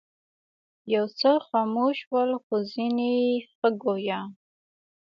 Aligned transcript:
یو 0.93 1.05
څه 1.19 1.31
خموش 1.47 1.97
ول 2.13 2.31
خو 2.43 2.55
ځینې 2.73 3.11
ښه 3.53 3.67
ګویا. 3.83 4.21